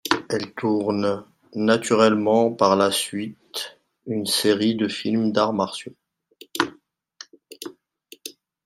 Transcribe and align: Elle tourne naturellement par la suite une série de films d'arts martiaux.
Elle 0.31 0.51
tourne 0.55 1.27
naturellement 1.53 2.51
par 2.51 2.75
la 2.75 2.89
suite 2.89 3.77
une 4.07 4.25
série 4.25 4.73
de 4.73 4.87
films 4.87 5.31
d'arts 5.31 5.53
martiaux. 5.53 5.93